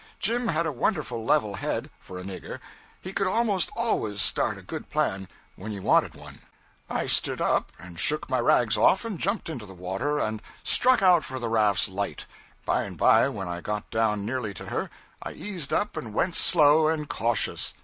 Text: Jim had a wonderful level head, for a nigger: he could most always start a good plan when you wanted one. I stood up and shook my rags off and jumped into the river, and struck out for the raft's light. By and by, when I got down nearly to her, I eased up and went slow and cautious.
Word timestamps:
Jim 0.19 0.47
had 0.47 0.65
a 0.65 0.71
wonderful 0.71 1.23
level 1.23 1.53
head, 1.57 1.91
for 1.99 2.17
a 2.17 2.23
nigger: 2.23 2.59
he 3.01 3.13
could 3.13 3.27
most 3.45 3.69
always 3.75 4.19
start 4.19 4.57
a 4.57 4.63
good 4.63 4.89
plan 4.89 5.27
when 5.55 5.71
you 5.71 5.79
wanted 5.83 6.15
one. 6.15 6.41
I 6.89 7.05
stood 7.05 7.39
up 7.39 7.71
and 7.77 7.99
shook 7.99 8.27
my 8.27 8.39
rags 8.39 8.75
off 8.75 9.05
and 9.05 9.19
jumped 9.19 9.47
into 9.47 9.67
the 9.67 9.75
river, 9.75 10.19
and 10.19 10.41
struck 10.63 11.03
out 11.03 11.23
for 11.23 11.37
the 11.37 11.49
raft's 11.49 11.87
light. 11.87 12.25
By 12.65 12.81
and 12.85 12.97
by, 12.97 13.29
when 13.29 13.47
I 13.47 13.61
got 13.61 13.91
down 13.91 14.25
nearly 14.25 14.55
to 14.55 14.65
her, 14.73 14.89
I 15.21 15.33
eased 15.33 15.71
up 15.71 15.95
and 15.95 16.15
went 16.15 16.33
slow 16.35 16.87
and 16.87 17.07
cautious. 17.07 17.75